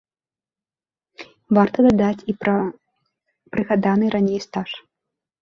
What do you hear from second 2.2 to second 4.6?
і пра прыгаданы раней